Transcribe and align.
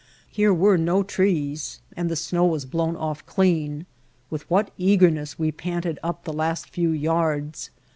Here 0.31 0.51
were 0.51 0.79
no 0.79 1.03
trees 1.03 1.79
and 1.95 2.09
the 2.09 2.15
snow 2.15 2.43
was 2.47 2.65
blown 2.65 2.95
off 2.95 3.23
clean. 3.27 3.85
With 4.31 4.49
what 4.49 4.73
eagerness 4.75 5.37
we 5.37 5.51
panted 5.51 5.99
up 6.01 6.23
the 6.23 6.33
last 6.33 6.67
few 6.71 6.89
yards! 6.89 7.69